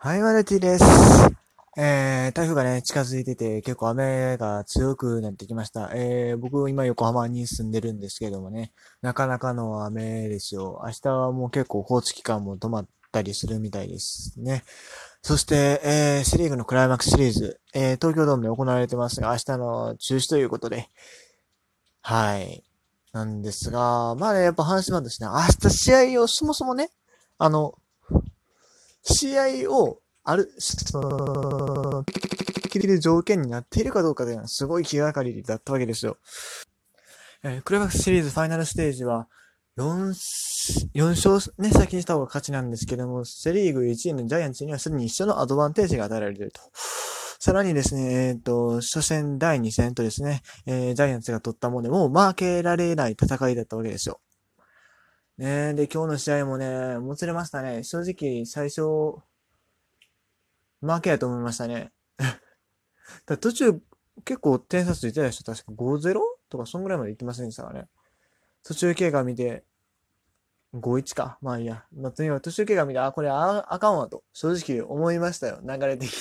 [0.00, 0.84] はい、マルティです。
[1.76, 5.90] えー、台風がね、近づいてて、結構雨が強くなってきました。
[5.92, 8.70] えー、僕今横浜に住んでるんですけどもね、
[9.02, 10.82] なかなかの雨ですよ。
[10.84, 14.62] 明日はもう結構交通機関も止まったりするみたいですね。
[15.20, 20.88] そして、えー、セリーグのクライマックスシリーズ、えー、東京ドームで行われてますが、明日の中止ということで、
[22.02, 22.62] はい。
[23.12, 26.88] なんですが、まあね、やっぱ話はですね、明日試合をそもそもね、
[27.38, 27.74] あの、
[29.08, 32.04] 試合を、ある、その、
[32.70, 36.18] 切る条件になっているかどうかというのはすごい気がかりだったわけですよ。
[37.42, 39.28] えー、クライマックスシリーズファイナルステージは、
[39.78, 40.12] 4、
[40.94, 46.60] 4勝ね、先にした方が勝ちなんですけども、セリーグ1位のジャイアンツにはすでに一緒のアドバンテージが与えられていると。
[47.40, 54.20] さらにですね、えっ、ー、と、初戦第2戦とですね、えー、ジャイアンツが取ったものでも負けられない戦いだったわけですよ。
[55.38, 57.84] ねえで、今日の試合もね、もつれましたね。
[57.84, 58.82] 正直、最初、
[60.80, 61.92] 負けやと思いましたね。
[63.24, 63.80] だ途中、
[64.24, 65.44] 結構点差ついてたでしょ？
[65.44, 67.86] 確か5-0とか、そんぐらいまで行ってませんでしたかね。
[68.64, 69.64] 途中経過見て、
[70.74, 71.38] 5-1か。
[71.40, 71.84] まあいいや。
[71.94, 75.60] まあ、とにかく途中経過見て、あ、これああかんわと、正直思いましたよ。
[75.62, 76.12] 流れ的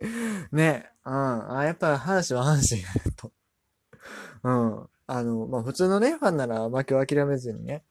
[0.00, 0.08] に
[0.50, 1.56] ねえうん。
[1.56, 3.32] あ、やっぱ話は阪神やと。
[4.42, 4.88] うん。
[5.06, 7.84] あの、まあ普通のね、ファンなら負けを諦めずにね、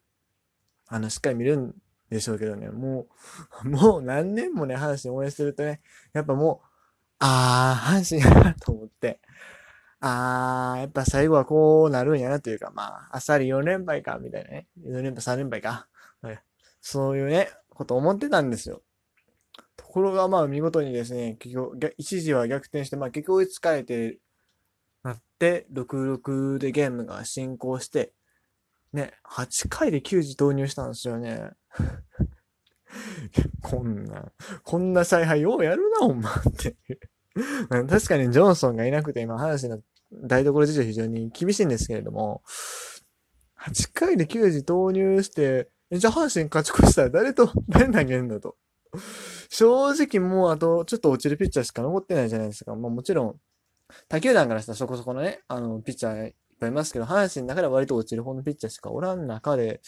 [0.90, 1.76] あの、しっかり見るん
[2.09, 3.08] でしょうけどね、も
[3.64, 5.81] う、 もう何年もね、阪神応援してるとね、
[6.14, 6.68] やっぱもう、
[7.20, 9.20] あー、阪神やなと思って、
[10.00, 14.68] あー、やっぱ最後はこうなるんやなというか、まあ、あさり4連敗か、みたいなね。
[14.84, 15.88] 4連敗、3連敗か。
[16.22, 16.42] はい、
[16.81, 18.81] そういうね、こと思ってたんですよ。
[19.76, 24.20] ところが、まあ、見事にですね、結局、一時は逆転して、まあ、結局追いつかれて、
[25.03, 28.14] なって、6-6でゲームが進行して、
[28.94, 31.52] ね、8回で9時投入したんですよね。
[33.62, 34.31] こんな、
[34.64, 36.76] こんな采配ようやるな、ほんまって
[37.70, 39.81] 確かにジョンソンがいなくて今話の
[40.12, 42.41] 台所事情非常に厳しいんですけれども、
[43.59, 48.58] 8回で9時投入して、じゃあ阪神勝ち越したら誰と、誰投げるんだと。
[49.50, 52.75] 正直もうあとちょっと落ちるピッチャーしか残ってないじゃないですか。
[52.75, 53.36] まあもちろん、
[54.08, 59.81] 他球団からしたらそこそこのね、あの、ピッチャーぱいいますけど、阪神の中では割と落ちる方のピッチャーしかおらん中で、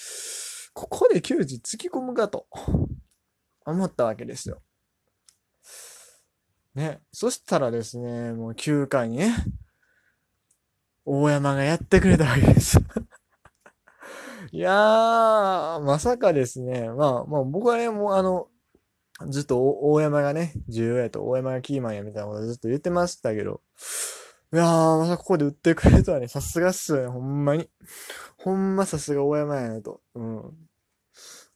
[0.73, 2.47] ここで球児突き込むかと
[3.65, 4.61] 思ったわけですよ。
[6.75, 7.01] ね。
[7.11, 9.35] そしたらですね、もう9回にね、
[11.05, 12.77] 大山がやってくれたわけです
[14.51, 16.89] いやー、まさかですね。
[16.89, 18.47] まあ、まあ僕はね、もうあの、
[19.29, 23.61] ずっと大山がね、重要やと、大山がキーマンやみたいなことずっと言ってましたけど、
[24.53, 27.69] いやー、まさここで売ってくれるとはね、さすがっすよね、ほんまに。
[28.37, 30.01] ほんまさすが大山やなと。
[30.13, 30.51] うん。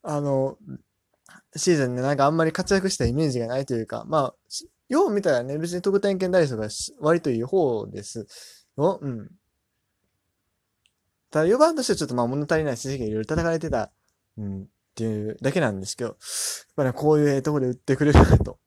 [0.01, 0.57] あの、
[1.57, 4.35] シーズンでなんかあんまり活躍したイメージがないというか、まあ、
[4.87, 6.69] よう見たらね、別に得点圏打率が
[7.01, 8.27] 割といい方です
[8.77, 8.99] よ。
[9.01, 9.29] うん。
[11.31, 13.91] ただ4番としてはちょっとまあ物足りない成績がいろいろ叩かれてた、
[14.37, 16.17] うん、っていうだけなんですけど、やっ
[16.77, 18.59] ぱね、こういうええところで売ってくれるなと。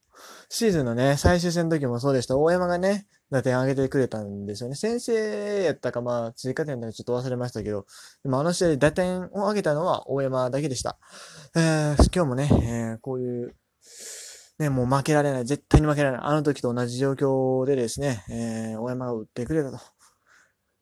[0.50, 2.36] シーズンのね、最終戦の時もそうでした。
[2.36, 4.74] 大山がね、打点上げてくれたんですよね。
[4.74, 7.86] 先生やったか、まあ、追加点だかちょっと忘れましたけど、
[8.22, 10.98] でもあの試合で打点を上げたのは大山だけでした。
[11.54, 13.54] えー、今日もね、えー、こういう、
[14.58, 16.26] ね、もう負けられない、絶対に負けられない。
[16.26, 19.78] あの時と同じ状況でですね、えー、大山が打ってくれたと。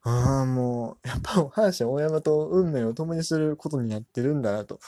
[0.03, 4.79] ああ、もう、やっぱ阪神大山と運命を共にすることになってるんだなと。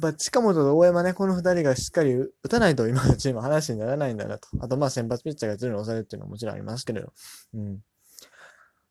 [0.00, 4.48] ぱ近本と大山ね、この二人がしっかり打たないと今のチーム話にならないんだなと。
[4.60, 7.12] あとまあ先発ピッチャーがずるに抑えるっていうのはもちろんありますけれど。
[7.54, 7.78] うん。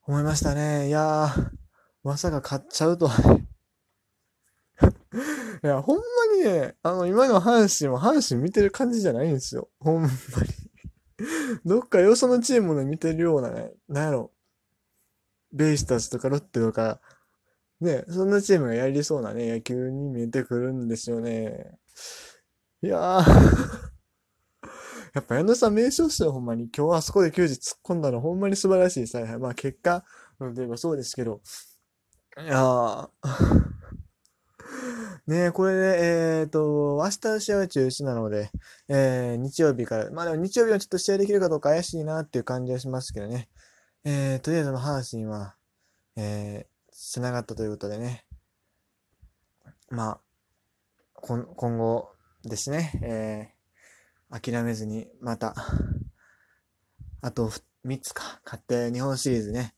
[0.08, 0.88] 思いましたね。
[0.88, 1.50] いやー、
[2.03, 3.48] まさか買っちゃうとはね。
[5.64, 6.03] いや、ほんま
[6.38, 9.69] にね、あの、今の阪神も阪神見てる感じじゃないんですよ。
[9.80, 10.14] ほんまに。
[11.66, 14.31] どっかよそのチームの見てるようなね、なんやろ。
[15.52, 17.02] ベイスターズとかロッテとか、
[17.82, 21.78] ね、そんなチームがやりそうなね、野球に見えてくるんですよね。
[22.82, 23.24] いやー
[25.14, 26.70] やっぱ矢野さん名称っすよ、ほんまに。
[26.76, 29.40] 今日あそこで球児突っ込んだのほんまに素晴らしい采配。
[29.40, 30.04] まあ結果、
[30.40, 31.42] うん、といえばそうですけど。
[32.38, 33.10] いやー
[35.28, 38.52] ねえ、これで、えっ、ー、と、明日の試合は中止なので、
[38.88, 43.50] えー、日曜日から、まあでも日曜日はちょっと試合できるかどうか怪しいなっていう感じはしますけどね。
[44.04, 45.56] えー、とりあえずの阪神は、
[46.16, 48.25] えー、繋がったということでね。
[49.90, 50.19] まあ、
[51.16, 51.46] 今
[51.78, 52.10] 後
[52.44, 53.56] ですね、
[54.31, 55.56] えー、諦めずにまた、
[57.22, 57.51] あと
[57.86, 59.75] 3つか、買って日本シリーズね、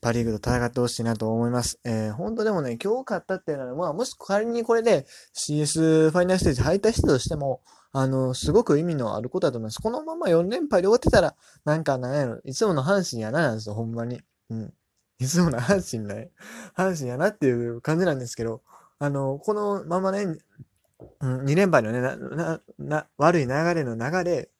[0.00, 1.80] パリーグと戦ってほしいなと思います。
[1.84, 9.80] えー、本当でもね、今日勝ったっていうのは、まあ、もし仮にこれで CS ファイナルステージ敗退したとしても、あの、すごく意味のあることだと思います。
[9.80, 11.34] このまま4連敗で終わってたら、
[11.64, 14.20] なんか、なんやろ、いつもの阪神やななんですよ、ほんまに。
[14.50, 14.74] うん。
[15.18, 16.30] いつもの阪神ね、
[16.76, 18.62] 阪神やなっていう感じなんですけど、
[18.98, 20.38] あの、このままね、
[21.20, 24.50] うん、2連敗のね、な、な、な、悪い流れの流れ、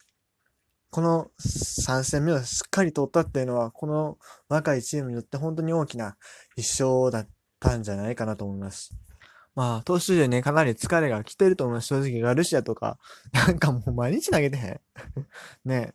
[0.90, 4.18] この3戦目をしっかり取ったっていうのは、この
[4.48, 6.16] 若いチームによって本当に大きな
[6.56, 7.28] 一勝だっ
[7.60, 8.94] たんじゃないかなと思います。
[9.54, 11.88] まあ、投手陣ね、かなり疲れが来てると思います。
[11.88, 12.98] 正直、ガルシアとか、
[13.32, 14.80] なんかもう毎日投げてへん
[15.64, 15.94] ね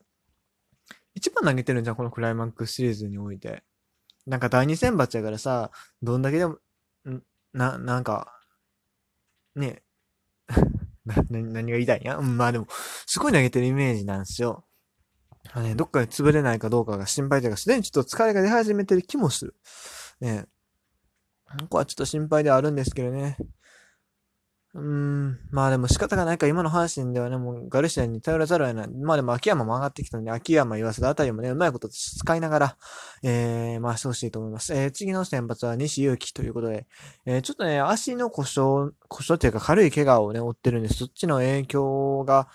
[1.16, 3.64] 一番投げてるんじゃん、このクライマックスシリーズにおいて。
[4.26, 5.72] なんか第二選抜やからさ、
[6.02, 6.54] どんだけでも、
[7.10, 7.22] ん
[7.54, 8.40] な、なんか、
[9.56, 9.84] ね
[11.06, 12.68] な、何が言いたいんや、うん、まあでも、
[13.06, 14.66] すごい投げてるイメージなんですよ。
[15.52, 19.56] あね、どっかで潰れないかどうかが心配というか、すでにちょっと疲れが出始めてる気もする。
[20.22, 20.46] ね
[21.60, 23.38] ここはちょっと心配ではあるんですけどね。
[24.76, 28.88] うん、まあでも仕方がないか、今の阪神ではね、もうガルシアに頼らざるを得ない。
[28.90, 32.78] まあでも秋山も上がってきたので、秋山言わせたあたりもね、うまいこと使いながら、
[33.22, 34.74] えー、回してほしいと思います。
[34.74, 36.88] えー、次の先発は西祐希ということで、
[37.28, 42.48] えー、ちょっとね、足の故障、故障っていうか軽い怪我をね、負ってるんで、そっちの影響が、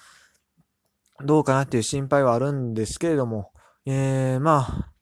[1.25, 3.53] どうかなっていう心配はあるんですけれども、
[3.87, 4.93] えー、まあ、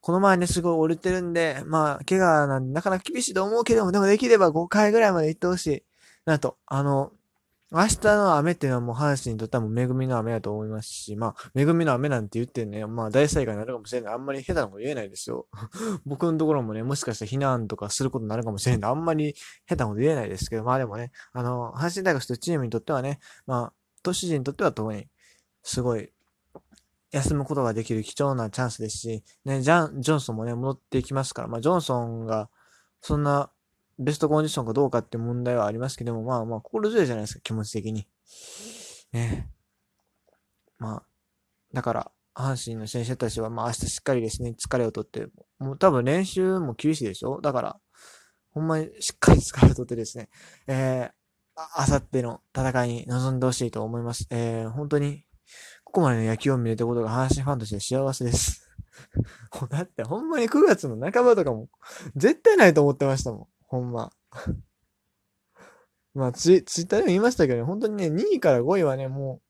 [0.00, 5.82] この前ね、すごい折れてるんで、まあ、怪我なんでなかなか厳しいと思うけども、でもできれば5回ぐらいまで行ってほしい。
[6.26, 7.12] なんと、あの、
[7.72, 14.14] 明日の雨っていうのはもう阪神にとってはもう恵みの雨だと思いますし、まあ、恵みの雨なんて言ってね、まあ大災害になるかもしれない。
[14.14, 15.48] あんまり下手なこと言えないですよ。
[16.06, 19.34] 僕のところもね、もしかしたら避難とかすることになるかもしれない、あんまり
[19.68, 23.72] 下手なこと言えないですけど、まあでもね、あの、阪神大学というチームにとってはね、まあ、
[24.04, 25.08] 都市人にとっては特に、
[25.64, 26.12] すごい、
[27.10, 32.48] 休むことができる貴重なチャンスですし、ね、ジャン、ジョンソンもね、戻っていきますから、まあ、ジョンソンが、
[33.00, 33.50] そんな、
[33.98, 38.06] ベストコンディションかどうかって問題はありますけども、まあまあ、心強いじゃないですか、気持ち的に。
[39.12, 39.48] ね。
[40.78, 41.02] まあ、
[41.72, 45.26] だから、阪神の選手たちは、まあ明日しっかりですね、疲れをとって、
[45.58, 47.40] もう多分練習も厳しいでしょ？
[47.40, 47.80] だから、
[48.50, 50.28] ほんまにしっかり疲れをとってですね、
[50.66, 51.10] えー、
[51.74, 54.26] あさっての戦いに臨んでほしいと思います。
[54.30, 55.24] えー、本当に、
[55.84, 58.68] ここまでの野球を見れたことが阪神ファンとして幸せです。
[59.70, 61.70] だってほんまに9月の半ばとかも
[62.16, 63.46] 絶対ないと思ってましたもん。
[63.76, 64.12] ほんま。
[66.14, 69.46] まあ、ツイ、ツイッターでも言いましたけどね、本当にね、2位から5位はね、もう、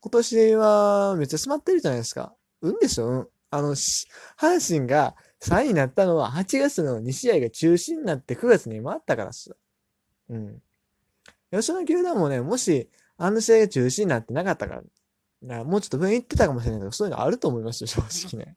[0.00, 2.34] 今年はめっちゃ詰まってるじゃないですか。
[2.62, 3.06] うんでしょ？
[3.08, 3.28] うん。
[3.50, 9.56] あの、阪神が3位になったのは8月の2試合が中止になって9月に回ったからっす。
[10.28, 10.62] うん。
[11.52, 14.86] 吉野球団もね、もし、あの試合が中止になってなかったから、か
[15.42, 18.56] らもうちょっと上行ってたかもしれないけど、そういうのあると思いますよ、正直ね。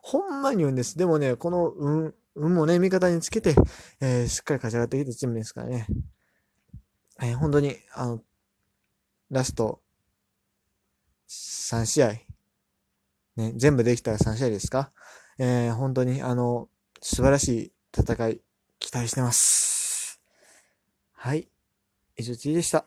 [0.00, 0.96] ほんまに言うんです。
[0.96, 3.54] でもね、この運、運もね、味方につけて、
[4.00, 5.86] えー、しっかり勝ち上がってきたチームですからね。
[7.20, 8.22] えー、本当に、あの、
[9.30, 9.80] ラスト
[11.28, 12.12] 3試合、
[13.36, 14.92] ね、全部できたら3試合ですか？
[15.38, 16.68] えー、本当に、あの、
[17.00, 18.40] 素晴らしい戦い、
[18.78, 20.20] 期待してます。
[21.12, 21.48] はい。
[22.16, 22.86] 以上、次でした。